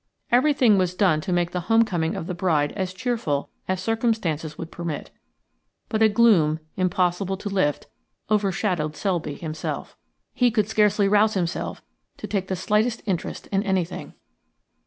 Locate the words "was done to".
0.79-1.31